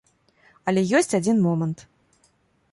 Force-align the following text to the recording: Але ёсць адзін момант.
Але 0.71 0.81
ёсць 1.01 1.17
адзін 1.19 1.37
момант. 1.47 1.87